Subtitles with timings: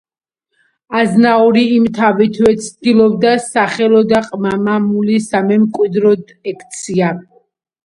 [1.01, 7.15] აზნაური იმთავითვე ცდილობდა სახელო და ყმა-მამული სამემკვიდრეოდ ექცია.